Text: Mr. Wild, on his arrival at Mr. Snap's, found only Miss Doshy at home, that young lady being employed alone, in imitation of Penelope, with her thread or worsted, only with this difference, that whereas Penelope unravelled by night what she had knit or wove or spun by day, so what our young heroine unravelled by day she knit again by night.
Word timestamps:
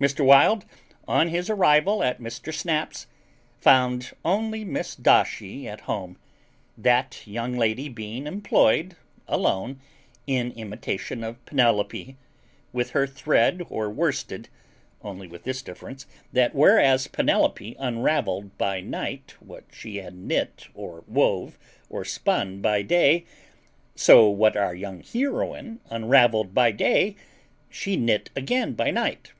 Mr. 0.00 0.24
Wild, 0.24 0.64
on 1.08 1.26
his 1.26 1.50
arrival 1.50 2.04
at 2.04 2.20
Mr. 2.20 2.54
Snap's, 2.54 3.08
found 3.60 4.12
only 4.24 4.64
Miss 4.64 4.94
Doshy 4.94 5.66
at 5.66 5.80
home, 5.80 6.16
that 6.76 7.26
young 7.26 7.54
lady 7.56 7.88
being 7.88 8.24
employed 8.28 8.94
alone, 9.26 9.80
in 10.24 10.52
imitation 10.52 11.24
of 11.24 11.44
Penelope, 11.46 12.16
with 12.72 12.90
her 12.90 13.08
thread 13.08 13.60
or 13.68 13.90
worsted, 13.90 14.48
only 15.02 15.26
with 15.26 15.42
this 15.42 15.62
difference, 15.62 16.06
that 16.32 16.54
whereas 16.54 17.08
Penelope 17.08 17.74
unravelled 17.80 18.56
by 18.56 18.80
night 18.80 19.34
what 19.40 19.64
she 19.72 19.96
had 19.96 20.14
knit 20.14 20.68
or 20.74 21.02
wove 21.08 21.58
or 21.90 22.04
spun 22.04 22.60
by 22.60 22.82
day, 22.82 23.24
so 23.96 24.28
what 24.28 24.56
our 24.56 24.76
young 24.76 25.02
heroine 25.02 25.80
unravelled 25.90 26.54
by 26.54 26.70
day 26.70 27.16
she 27.68 27.96
knit 27.96 28.30
again 28.36 28.74
by 28.74 28.92
night. 28.92 29.32